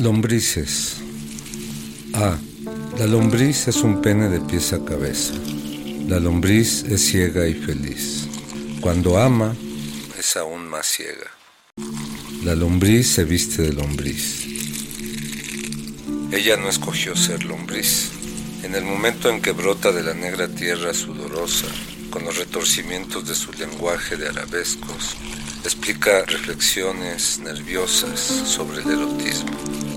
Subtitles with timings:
[0.00, 0.96] Lombrices.
[2.14, 2.38] A.
[2.98, 5.34] La lombriz es un pene de pies a cabeza.
[6.08, 8.26] La lombriz es ciega y feliz.
[8.80, 9.54] Cuando ama,
[10.18, 11.30] es aún más ciega.
[12.44, 14.46] La lombriz se viste de lombriz.
[16.32, 18.10] Ella no escogió ser lombriz.
[18.62, 21.66] En el momento en que brota de la negra tierra sudorosa,
[22.08, 25.14] con los retorcimientos de su lenguaje de arabescos,
[25.62, 29.89] explica reflexiones nerviosas sobre el erotismo.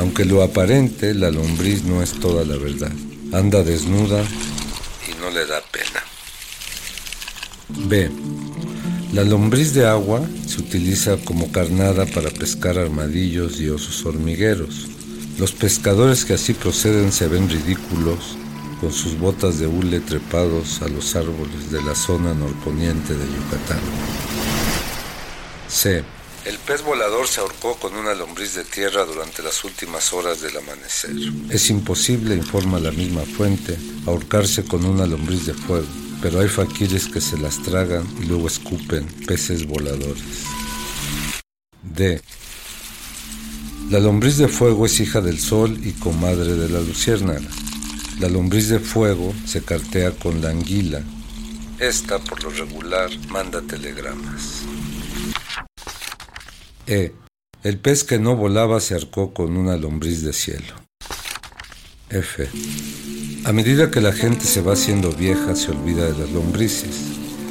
[0.00, 2.90] Aunque lo aparente, la lombriz no es toda la verdad.
[3.34, 4.24] Anda desnuda
[5.06, 6.02] y no le da pena.
[7.86, 8.10] B.
[9.12, 14.88] La lombriz de agua se utiliza como carnada para pescar armadillos y osos hormigueros.
[15.38, 18.38] Los pescadores que así proceden se ven ridículos
[18.80, 23.80] con sus botas de hule trepados a los árboles de la zona norponiente de Yucatán.
[25.68, 26.02] C.
[26.44, 30.56] El pez volador se ahorcó con una lombriz de tierra durante las últimas horas del
[30.56, 31.14] amanecer.
[31.50, 35.86] Es imposible, informa la misma fuente, ahorcarse con una lombriz de fuego,
[36.22, 40.22] pero hay faquires que se las tragan y luego escupen peces voladores.
[41.82, 42.22] D.
[43.90, 47.48] La lombriz de fuego es hija del sol y comadre de la luciérnaga.
[48.18, 51.02] La lombriz de fuego se cartea con la anguila.
[51.78, 54.62] Esta, por lo regular, manda telegramas.
[56.90, 57.12] E.
[57.62, 60.74] El pez que no volaba se arcó con una lombriz de cielo.
[62.08, 62.48] F.
[63.44, 66.96] A medida que la gente se va haciendo vieja, se olvida de las lombrices.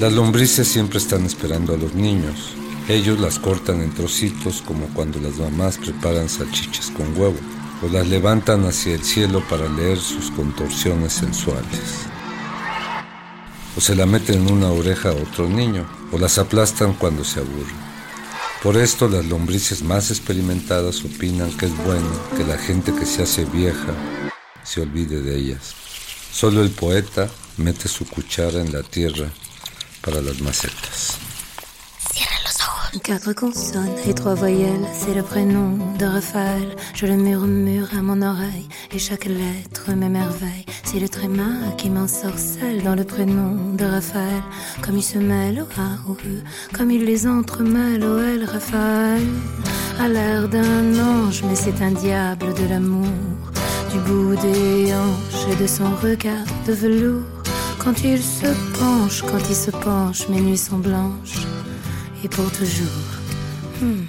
[0.01, 2.53] Las lombrices siempre están esperando a los niños.
[2.89, 7.39] Ellos las cortan en trocitos como cuando las mamás preparan salchichas con huevo
[7.81, 12.07] o las levantan hacia el cielo para leer sus contorsiones sensuales.
[13.77, 17.39] O se la meten en una oreja a otro niño, o las aplastan cuando se
[17.39, 17.88] aburren.
[18.63, 23.23] Por esto las lombrices más experimentadas opinan que es bueno que la gente que se
[23.23, 23.93] hace vieja
[24.63, 25.73] se olvide de ellas.
[26.33, 29.29] Solo el poeta mete su cuchara en la tierra
[30.01, 31.28] para las macetas.
[32.97, 36.75] Quatre consonnes et trois voyelles, c'est le prénom de Raphaël.
[36.95, 40.65] Je le murmure à mon oreille et chaque lettre m'émerveille.
[40.83, 44.41] C'est le tréma qui m'ensorcelle dans le prénom de Raphaël.
[44.81, 46.41] Comme il se mêle au A, au E,
[46.73, 49.21] comme il les entremêle au L, Raphaël.
[49.99, 53.05] A l'air d'un ange, mais c'est un diable de l'amour.
[53.91, 57.23] Du bout des hanches et de son regard de velours.
[57.77, 58.47] Quand il se
[58.79, 61.45] penche, quand il se penche, mes nuits sont blanches
[62.23, 62.85] et pour toujours.
[63.81, 64.03] Hmm.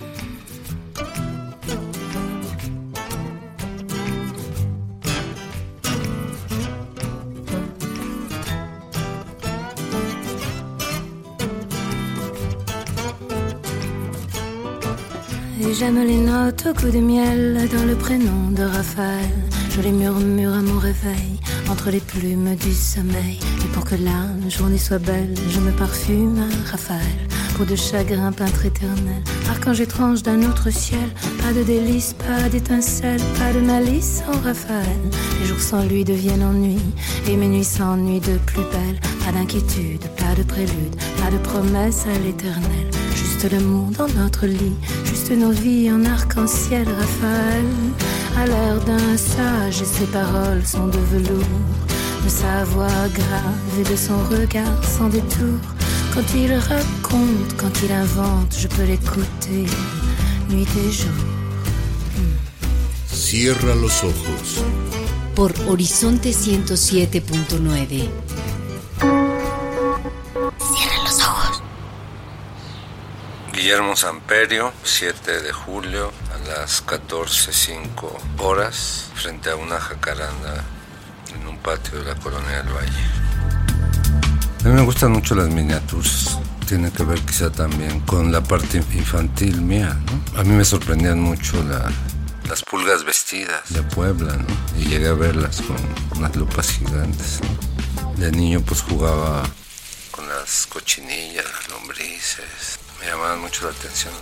[15.62, 19.30] Et j'aime les notes au coup de miel dans le prénom de Raphaël.
[19.70, 21.38] Je les murmure à mon réveil
[21.68, 23.38] entre les plumes du sommeil.
[23.64, 27.28] Et pour que la journée soit belle, je me parfume à Raphaël
[27.64, 31.08] de chagrin, peintre éternel, archange étrange d'un autre ciel.
[31.42, 35.00] Pas de délices, pas d'étincelles, pas de malice en Raphaël.
[35.40, 36.78] Les jours sans lui deviennent ennui,
[37.28, 38.98] et mes nuits s'ennuient de plus belle.
[39.24, 42.90] Pas d'inquiétude, pas de prélude, pas de promesse à l'éternel.
[43.14, 47.64] Juste l'amour dans notre lit, juste nos vies en arc-en-ciel, Raphaël.
[48.38, 51.44] À l'air d'un sage, et ses paroles sont de velours.
[52.24, 55.58] De sa voix grave et de son regard sans détour.
[56.12, 59.64] Quand il raconte, quand il invente, je peux l'écouter
[60.48, 61.12] nuit et jour.
[63.06, 64.64] Cierra los ojos.
[65.36, 68.08] Por Horizonte 107.9.
[70.58, 71.62] Cierra los ojos.
[73.52, 80.64] Guillermo Samperio, 7 de julio, a las 14.05 horas, frente a una jacaranda
[81.34, 83.19] en un patio de la Colonia del Valle.
[84.62, 86.38] A mí me gustan mucho las miniaturas.
[86.68, 89.98] Tiene que ver quizá también con la parte infantil mía.
[90.36, 91.64] A mí me sorprendían mucho
[92.46, 94.46] las pulgas vestidas de Puebla, ¿no?
[94.78, 95.78] Y llegué a verlas con
[96.18, 97.40] unas lupas gigantes.
[98.18, 99.48] De niño pues jugaba
[100.10, 102.78] con las cochinillas, las lombrices.
[103.00, 104.12] Me llamaban mucho la atención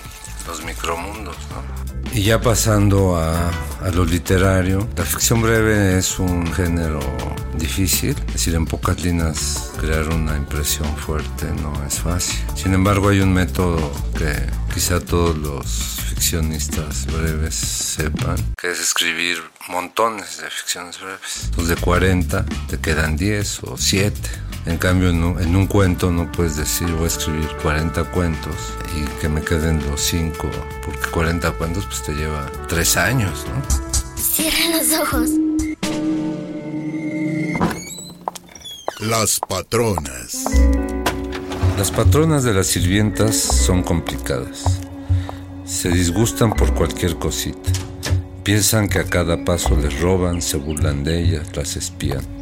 [0.46, 1.88] los micromundos, ¿no?
[2.12, 3.50] Y ya pasando a,
[3.82, 7.00] a, lo literario, la ficción breve es un género
[7.54, 12.38] difícil, es decir, en pocas líneas crear una impresión fuerte no es fácil.
[12.54, 14.34] Sin embargo, hay un método que
[14.72, 15.66] quizá todos los
[16.08, 21.44] ficcionistas breves sepan, que es escribir montones de ficciones breves.
[21.44, 26.56] Entonces, de 40 te quedan 10 o 7 En cambio, en un, cuento no puedes
[26.56, 28.54] decir voy a escribir 40 cuentos
[28.94, 30.46] y que me queden los 5,
[30.84, 33.62] porque 40 cuentos pues te lleva 3 años, ¿no?
[34.14, 35.30] Cierra los ojos.
[39.00, 40.44] Las patronas.
[41.78, 44.80] Las patronas de las sirvientas son complicadas.
[45.64, 47.70] Se disgustan por cualquier cosita.
[48.44, 52.37] Piensan que a cada paso les roban, se burlan de ellas, las espían.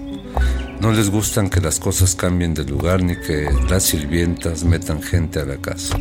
[0.80, 5.40] No les gustan que las cosas cambien de lugar ni que las sirvientas metan gente
[5.40, 5.96] a la casa.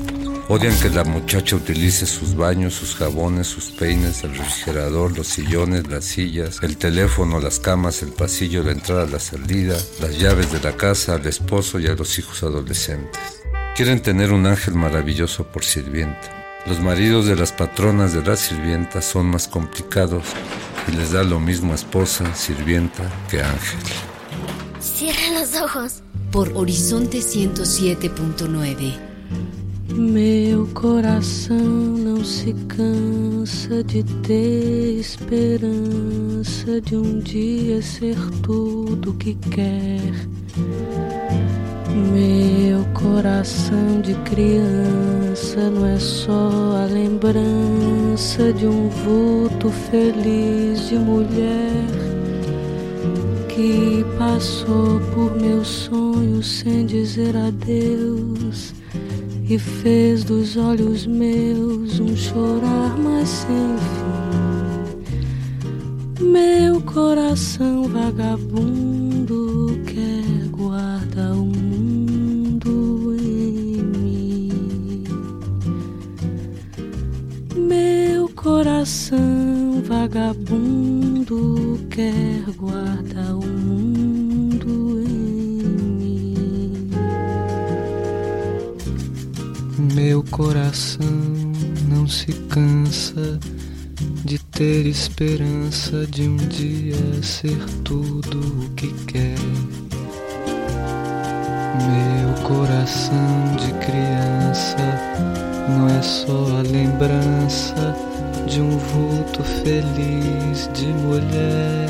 [0.48, 5.88] Odian que la muchacha utilice sus baños, sus jabones, sus peines, el refrigerador, los sillones,
[5.88, 10.60] las sillas, el teléfono, las camas, el pasillo, la entrada, la salida, las llaves de
[10.60, 13.20] la casa, al esposo y a los hijos adolescentes.
[13.76, 16.62] Quieren tener un ángel maravilloso por sirvienta.
[16.68, 20.26] Los maridos de las patronas de las sirvientas son más complicados
[20.88, 24.15] y les da lo mismo esposa, sirvienta que ángel.
[25.56, 26.04] Los ojos.
[26.32, 28.94] Por Horizonte 107.9.
[29.94, 40.28] Meu coração não se cansa de ter esperança de um dia ser tudo que quer.
[42.12, 52.15] Meu coração de criança não é só a lembrança de um vulto feliz de mulher
[53.56, 58.74] que passou por meus sonhos sem dizer adeus
[59.50, 63.78] e fez dos olhos meus um chorar mais sem
[66.18, 66.26] fim.
[66.32, 75.04] Meu coração vagabundo quer guardar o mundo em mim.
[77.56, 79.45] Meu coração
[79.96, 85.18] vagabundo quer guardar o mundo em
[86.00, 86.90] mim.
[89.94, 91.08] Meu coração
[91.90, 93.40] não se cansa
[94.26, 99.40] de ter esperança de um dia ser tudo o que quer.
[101.88, 104.78] Meu coração de criança
[105.70, 108.15] não é só a lembrança
[108.48, 111.90] de um vulto feliz de mulher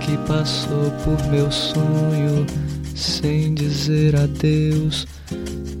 [0.00, 2.46] que passou por meu sonho
[2.94, 5.06] sem dizer adeus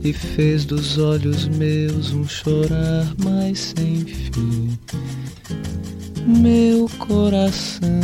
[0.02, 4.78] e fez dos olhos meus um chorar mais sem fim.
[6.26, 8.00] Meu coração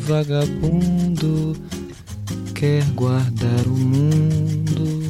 [0.00, 1.56] vagabundo
[2.54, 5.03] quer guardar o mundo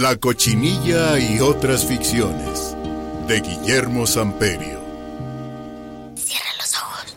[0.00, 2.74] La cochinilla y otras ficciones
[3.28, 4.80] de Guillermo Samperio.
[6.16, 7.14] Cierra los ojos.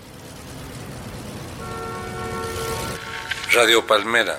[3.54, 4.38] Radio Palmera.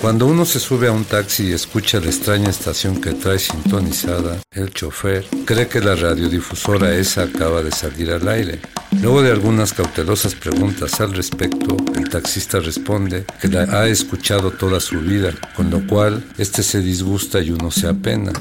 [0.00, 4.40] Cuando uno se sube a un taxi y escucha la extraña estación que trae sintonizada,
[4.50, 8.60] el chofer cree que la radiodifusora esa acaba de salir al aire.
[9.02, 14.80] Luego de algunas cautelosas preguntas al respecto, el taxista responde que la ha escuchado toda
[14.80, 18.32] su vida, con lo cual este se disgusta y uno se apena.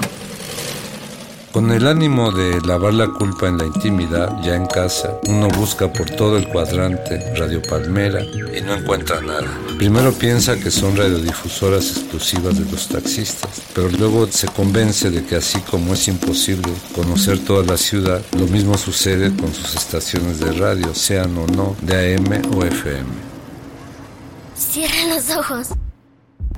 [1.54, 5.94] Con el ánimo de lavar la culpa en la intimidad, ya en casa, uno busca
[5.94, 9.56] por todo el cuadrante Radio Palmera y no encuentra nada.
[9.78, 15.36] Primero piensa que son radiodifusoras exclusivas de los taxistas, pero luego se convence de que
[15.36, 20.54] así como es imposible conocer toda la ciudad, lo mismo sucede con sus estaciones de
[20.54, 23.06] radio, sean o no de AM o FM.
[24.56, 25.68] Cierra los ojos.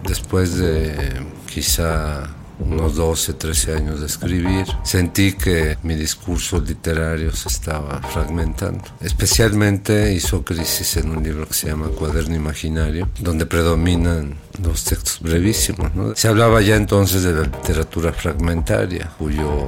[0.08, 1.22] Después de
[1.54, 8.84] quizá unos 12, 13 años de escribir, sentí que mi discurso literario se estaba fragmentando.
[9.02, 15.20] Especialmente hizo crisis en un libro que se llama Cuaderno Imaginario, donde predominan los textos
[15.22, 15.94] brevísimos.
[15.96, 16.16] ¿no?
[16.16, 19.68] Se hablaba ya entonces de la literatura fragmentaria, cuyo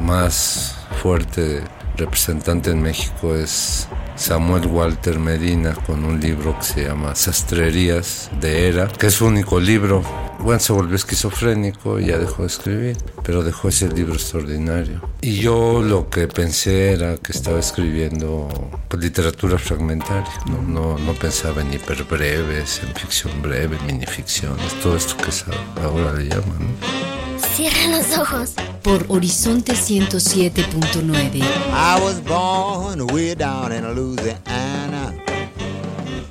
[0.00, 1.62] más fuerte
[1.96, 8.68] representante en México es Samuel Walter Medina con un libro que se llama Sastrerías de
[8.68, 10.02] Era, que es su único libro.
[10.38, 15.00] Bueno, se volvió esquizofrénico y ya dejó de escribir, pero dejó ese libro extraordinario.
[15.20, 18.48] Y yo lo que pensé era que estaba escribiendo
[18.88, 20.62] pues, literatura fragmentaria, ¿no?
[20.62, 25.30] No, no pensaba en hiperbreves, en ficción breve, minificciones, todo esto que
[25.82, 26.76] ahora le llaman.
[27.52, 28.54] Cierra los ojos.
[28.82, 31.42] Por Horizonte 107.9.
[31.72, 35.14] I was born way down in Louisiana.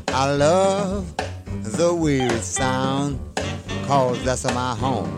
[0.08, 1.06] I love
[1.64, 3.20] the weird sound,
[3.88, 5.10] cause that's my home.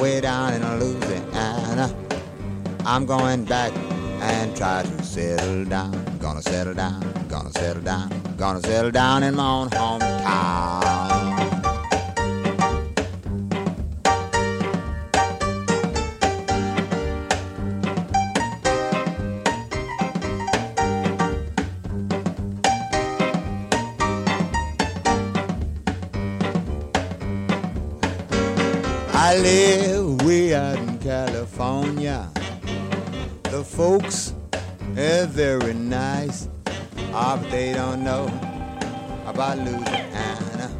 [0.00, 1.94] Way down in Louisiana.
[2.86, 3.72] I'm going back
[4.22, 9.34] and try to settle down, gonna settle down, gonna settle down, gonna settle down in
[9.34, 11.57] my own hometown.
[29.28, 32.30] I live way out in California.
[33.42, 34.32] The folks
[34.96, 36.48] are very nice.
[37.12, 38.24] Ah, but they don't know
[39.26, 40.70] about Louisiana.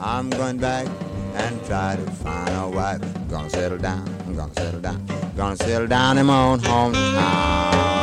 [0.00, 0.86] I'm going back
[1.34, 3.02] and try to find a wife.
[3.28, 5.04] Gonna settle down, I'm gonna settle down.
[5.36, 7.97] Gonna settle down in my own hometown.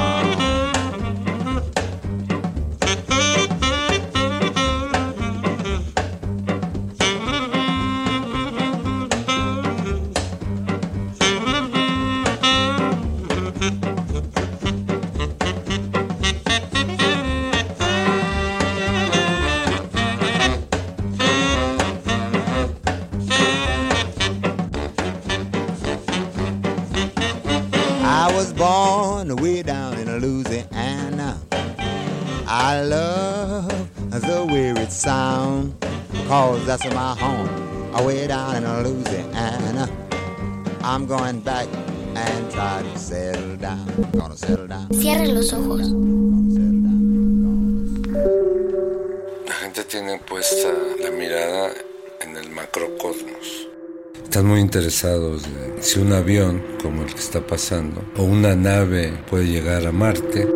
[40.87, 41.67] I'm going back
[42.15, 43.87] and try to settle down.
[44.15, 44.87] Gonna settle down.
[44.93, 45.81] Cierre los ojos.
[45.81, 48.03] Settle down.
[49.47, 51.71] La gente tiene puesta la mirada
[52.21, 53.67] en el macrocosmos.
[54.23, 59.11] Están muy interesados de si un avión, como el que está pasando, o una nave
[59.27, 60.47] puede llegar a Marte,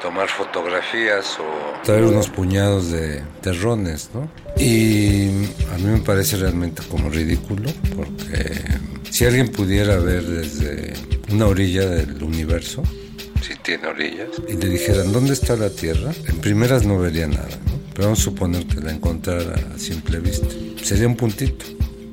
[0.00, 4.30] tomar fotografías o traer unos puñados de terrones, ¿no?
[4.56, 5.26] Y
[5.74, 8.62] a mí me parece realmente como ridículo, porque
[9.12, 10.94] si alguien pudiera ver desde
[11.30, 12.82] una orilla del universo,
[13.46, 16.12] si tiene orillas, y le dijeran, ¿dónde está la Tierra?
[16.28, 17.78] En primeras no vería nada, ¿no?
[17.92, 20.46] Pero vamos a suponer que la encontrara a simple vista.
[20.82, 21.66] Sería un puntito.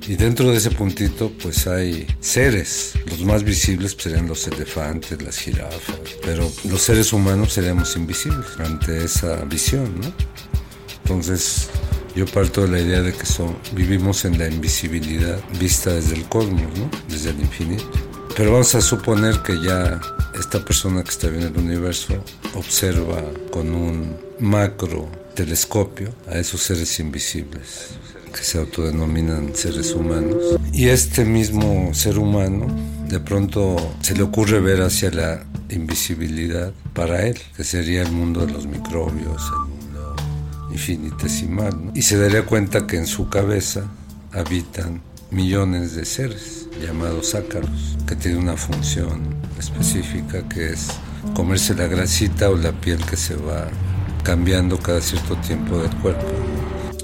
[0.10, 2.94] Y dentro de ese puntito pues hay seres.
[3.06, 6.02] Los más visibles pues, serían los elefantes, las jirafas.
[6.22, 10.14] Pero los seres humanos seríamos invisibles ante esa visión, ¿no?
[11.04, 11.70] Entonces
[12.16, 16.24] yo parto de la idea de que son, vivimos en la invisibilidad vista desde el
[16.26, 16.90] cosmos, ¿no?
[17.08, 17.90] Desde el infinito.
[18.36, 20.00] Pero vamos a suponer que ya
[20.40, 22.24] esta persona que está viendo el universo
[22.56, 27.90] observa con un macro telescopio a esos seres invisibles
[28.34, 30.38] que se autodenominan seres humanos.
[30.72, 32.68] Y este mismo ser humano
[33.08, 38.46] de pronto se le ocurre ver hacia la invisibilidad para él, que sería el mundo
[38.46, 39.69] de los microbios, el
[40.72, 41.86] infinitesimal.
[41.86, 41.92] ¿no?
[41.96, 43.86] Y se daría cuenta que en su cabeza
[44.32, 50.88] habitan millones de seres llamados ácaros, que tienen una función específica que es
[51.34, 53.68] comerse la grasita o la piel que se va
[54.24, 56.26] cambiando cada cierto tiempo del cuerpo.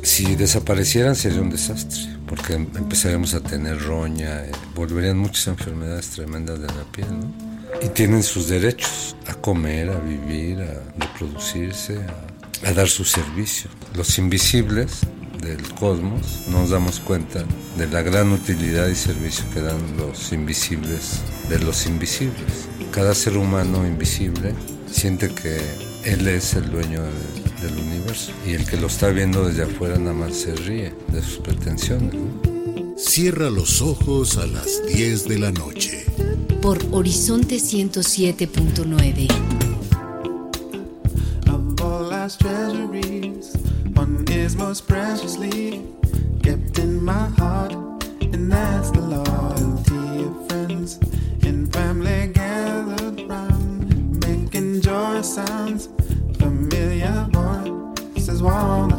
[0.02, 6.60] Si desaparecieran sería un desastre, porque empezaríamos a tener roña, eh, volverían muchas enfermedades tremendas
[6.60, 7.56] de la piel, ¿no?
[7.82, 13.70] Y tienen sus derechos a comer, a vivir, a reproducirse, a, a dar su servicio.
[13.96, 15.00] Los invisibles
[15.42, 17.44] del cosmos nos damos cuenta
[17.78, 21.20] de la gran utilidad y servicio que dan los invisibles
[21.50, 22.68] de los invisibles.
[22.92, 24.54] Cada ser humano invisible
[24.92, 25.60] siente que
[26.04, 29.98] él es el dueño de- del universo y el que lo está viendo desde afuera
[29.98, 32.14] nada más se ríe de sus pretensiones.
[32.14, 32.96] ¿no?
[32.98, 36.06] Cierra los ojos a las 10 de la noche.
[36.62, 39.28] Por Horizonte 107.9.
[42.26, 43.56] Life's treasuries,
[43.94, 45.86] one is most preciously
[46.42, 47.74] kept in my heart,
[48.20, 50.98] and that's the loyalty of friends
[51.44, 55.88] and family gathered round, making joyous sounds,
[56.40, 58.96] familiar voices warm the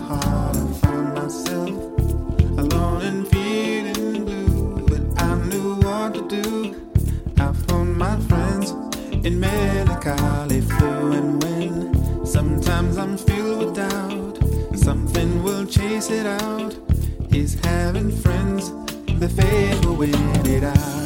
[19.37, 20.97] figuring it out.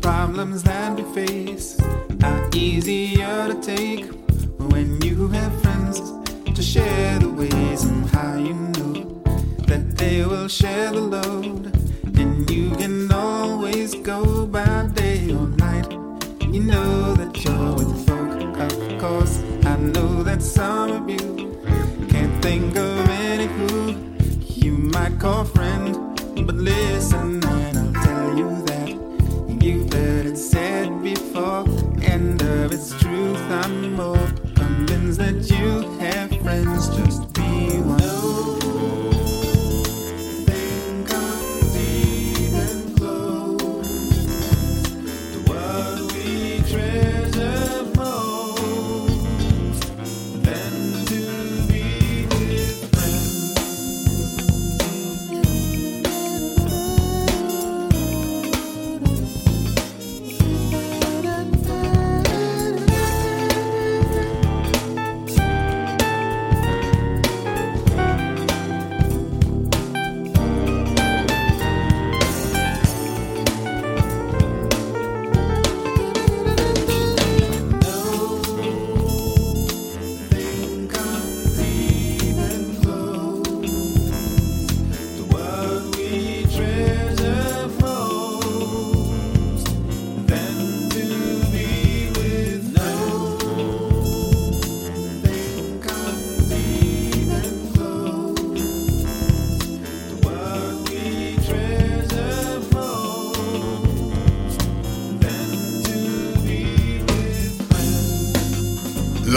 [0.00, 1.37] problems that we face
[2.68, 3.17] easy.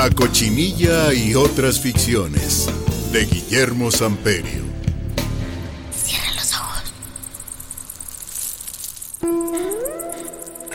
[0.03, 2.67] La cochinilla y otras ficciones
[3.11, 4.63] de Guillermo Samperio.
[5.95, 6.81] Cierra los ojos.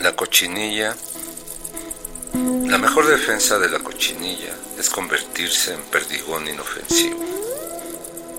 [0.00, 0.96] La cochinilla.
[2.68, 7.35] La mejor defensa de la cochinilla es convertirse en perdigón inofensivo.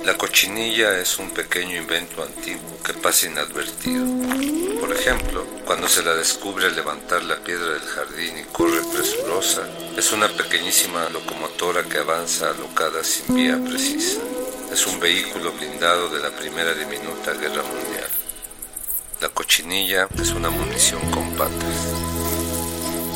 [0.07, 4.05] La cochinilla es un pequeño invento antiguo que pasa inadvertido.
[4.79, 9.67] Por ejemplo, cuando se la descubre al levantar la piedra del jardín y corre presurosa,
[9.97, 14.21] es una pequeñísima locomotora que avanza alocada sin vía precisa.
[14.71, 18.09] Es un vehículo blindado de la primera diminuta guerra mundial.
[19.19, 21.85] La cochinilla es una munición con patas.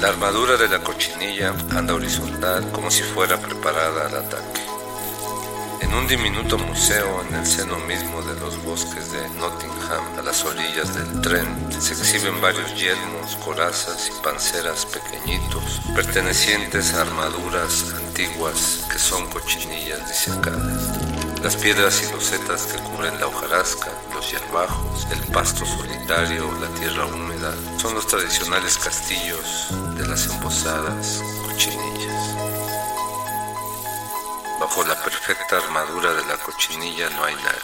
[0.01, 4.70] La armadura de la cochinilla anda horizontal como si fuera preparada al ataque.
[5.81, 10.45] En un diminuto museo en el seno mismo de los bosques de Nottingham, a las
[10.45, 18.85] orillas del Trent, se exhiben varios yelmos, corazas y panceras pequeñitos, pertenecientes a armaduras antiguas
[18.91, 20.99] que son cochinillas disecadas.
[21.41, 27.07] Las piedras y losetas que cubren la hojarasca, los hierbajos, el pasto solitario, la tierra
[27.07, 29.67] húmeda, son los tradicionales castillos
[29.97, 32.50] de las embosadas cochinillas.
[34.61, 37.63] Bajo la perfecta armadura de la cochinilla no hay nada.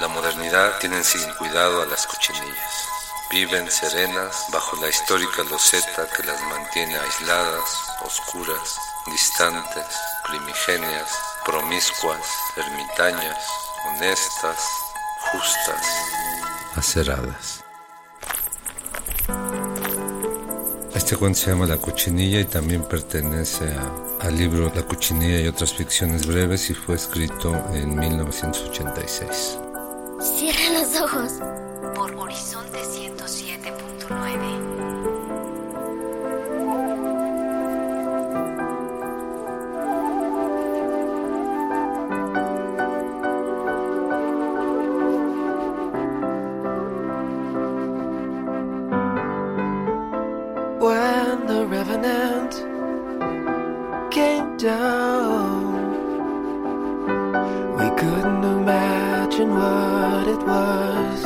[0.00, 2.88] La modernidad tiene sin cuidado a las cochinillas.
[3.30, 7.70] Viven serenas bajo la histórica loseta que las mantiene aisladas,
[8.04, 9.86] oscuras, distantes,
[10.24, 11.08] primigenias,
[11.44, 13.46] promiscuas, ermitañas,
[13.86, 14.58] honestas,
[15.30, 15.86] justas,
[16.74, 17.65] aceradas.
[21.06, 25.46] Este cuento se llama La cochinilla y también pertenece a- al libro La cochinilla y
[25.46, 29.56] otras ficciones breves y fue escrito en 1986.
[30.20, 31.30] Cierra los ojos.
[31.94, 34.55] Por Horizonte 107.9.
[51.46, 52.52] the revenant
[54.12, 55.74] came down.
[57.78, 61.18] We couldn't imagine what it was.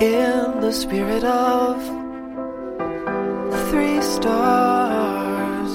[0.00, 1.76] In the spirit of
[3.70, 5.72] three stars,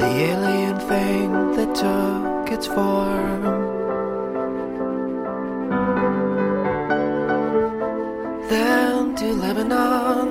[0.00, 3.57] the alien thing that took its form.
[9.48, 10.28] Lebanon.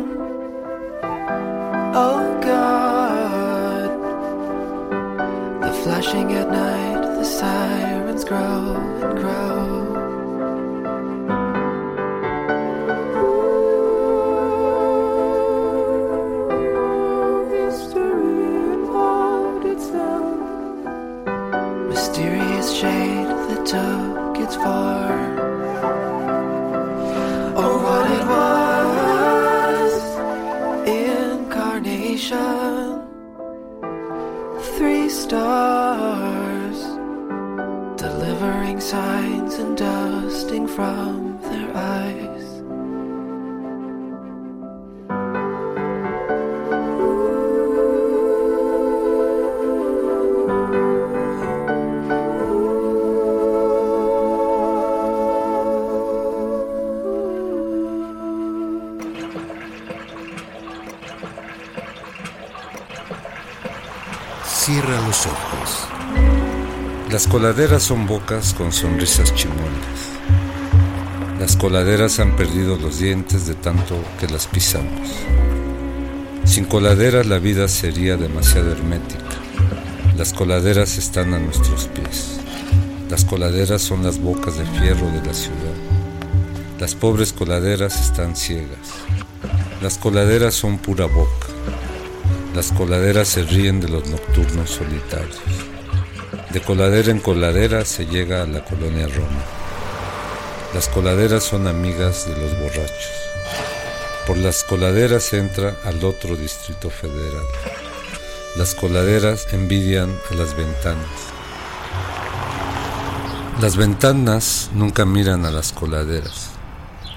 [2.03, 3.89] Oh God,
[5.63, 9.96] the flashing at night, the sirens grow and grow.
[64.67, 65.87] Cierra los ojos.
[67.09, 70.09] Las coladeras son bocas con sonrisas chimonas.
[71.39, 75.09] Las coladeras han perdido los dientes de tanto que las pisamos.
[76.43, 79.23] Sin coladeras la vida sería demasiado hermética.
[80.17, 82.41] Las coladeras están a nuestros pies.
[83.09, 85.77] Las coladeras son las bocas de fierro de la ciudad.
[86.77, 88.89] Las pobres coladeras están ciegas.
[89.81, 91.46] Las coladeras son pura boca.
[92.57, 95.37] Las coladeras se ríen de los nocturnos solitarios.
[96.49, 99.43] De coladera en coladera se llega a la colonia Roma.
[100.73, 103.11] Las coladeras son amigas de los borrachos.
[104.25, 107.45] Por las coladeras entra al otro distrito federal.
[108.55, 111.05] Las coladeras envidian a las ventanas.
[113.61, 116.49] Las ventanas nunca miran a las coladeras.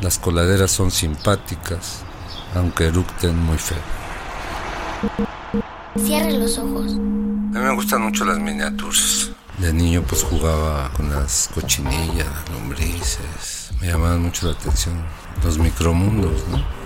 [0.03, 2.03] Las coladeras son simpáticas,
[2.55, 4.00] aunque eructen muy feo.
[5.97, 6.93] Cierre los ojos.
[6.93, 9.31] A mí me gustan mucho las miniaturas.
[9.59, 13.71] De niño pues jugaba con las cochinillas, lombrices.
[13.81, 14.95] Me llamaban mucho la atención
[15.43, 16.80] los micromundos, ¿no?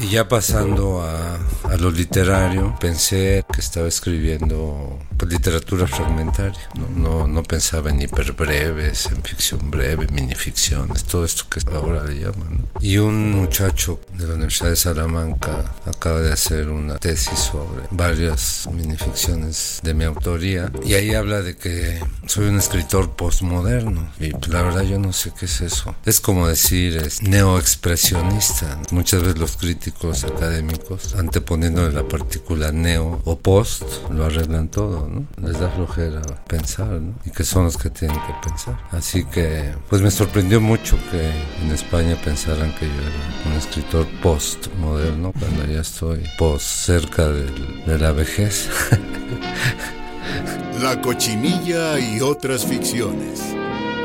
[0.00, 1.36] Y ya pasando a,
[1.70, 6.60] a, lo literario, pensé que estaba escribiendo pues, literatura fragmentaria.
[6.74, 12.20] No, no, no, pensaba en hiperbreves, en ficción breve, minificciones, todo esto que ahora le
[12.20, 12.66] llaman.
[12.80, 18.68] Y un muchacho de la Universidad de Salamanca acaba de hacer una tesis sobre varias
[18.72, 20.70] minificciones de mi autoría.
[20.84, 24.10] Y ahí habla de que soy un escritor postmoderno.
[24.18, 25.94] Y la verdad yo no sé qué es eso.
[26.04, 28.78] Es como decir es neoexpresionista.
[28.90, 35.26] Muchas veces los críticos académicos, anteponiendo la partícula neo o post, lo arreglan todo, ¿no?
[35.46, 37.14] Les da flojera pensar, ¿no?
[37.24, 38.78] Y que son los que tienen que pensar.
[38.90, 41.30] Así que, pues me sorprendió mucho que
[41.62, 47.84] en España pensaran que yo era un escritor post-moderno, cuando ya estoy post cerca del,
[47.86, 48.68] de la vejez.
[50.82, 53.40] La cochinilla y otras ficciones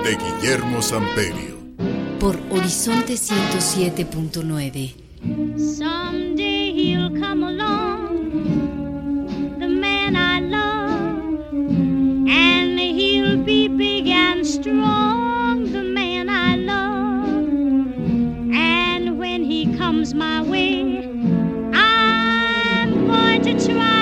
[0.03, 1.57] de Guillermo Samperio.
[2.19, 5.08] Por Horizonte 107.9.
[5.21, 8.49] Someday he'll come along,
[9.59, 11.53] the man I love,
[12.29, 17.49] and he'll be big and strong, the man I love.
[18.53, 21.03] And when he comes my way,
[21.73, 23.98] I'm going to try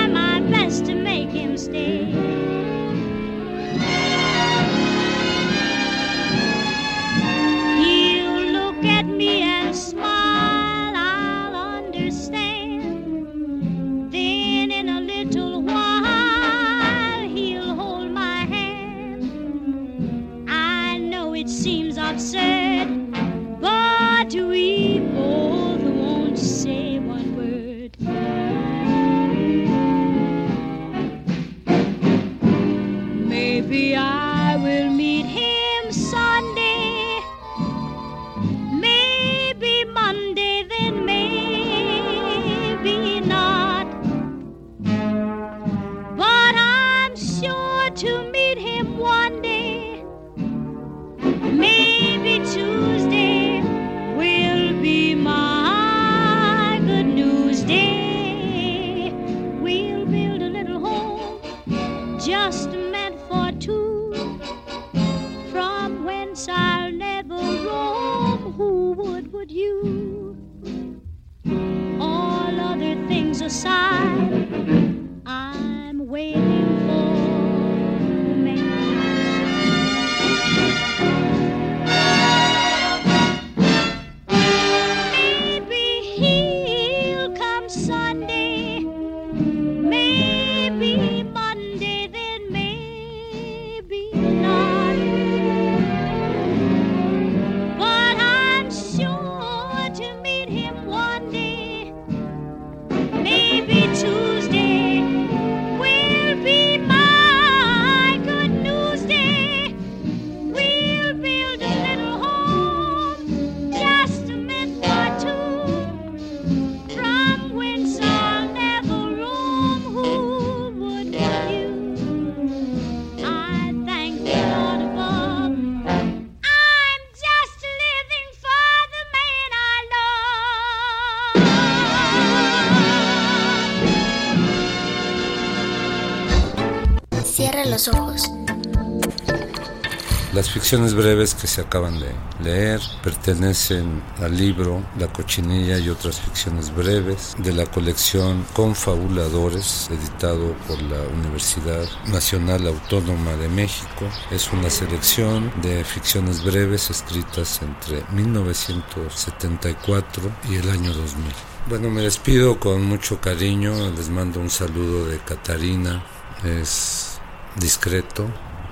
[140.68, 142.12] Las ficciones breves que se acaban de
[142.44, 150.52] leer pertenecen al libro La cochinilla y otras ficciones breves de la colección Confabuladores, editado
[150.66, 154.04] por la Universidad Nacional Autónoma de México.
[154.30, 161.32] Es una selección de ficciones breves escritas entre 1974 y el año 2000.
[161.70, 166.04] Bueno, me despido con mucho cariño, les mando un saludo de Catarina,
[166.44, 167.18] es
[167.56, 168.26] discreto,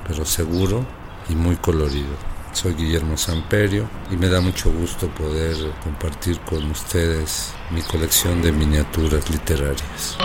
[0.07, 2.15] pero seguro y muy colorido.
[2.53, 8.51] Soy Guillermo Samperio y me da mucho gusto poder compartir con ustedes mi colección de
[8.51, 10.17] miniaturas literarias.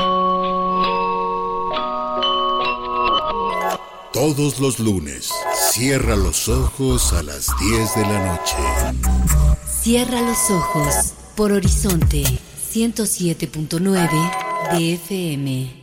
[4.14, 5.30] Todos los lunes,
[5.72, 8.56] cierra los ojos a las 10 de la noche.
[9.66, 12.24] Cierra los ojos por Horizonte
[12.72, 15.81] 107.9 de FM.